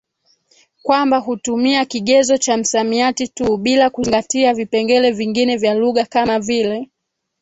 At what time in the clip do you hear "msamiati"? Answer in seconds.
2.57-3.27